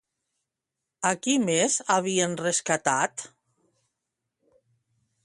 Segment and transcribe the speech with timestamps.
[1.09, 3.27] A qui més havien rescatat?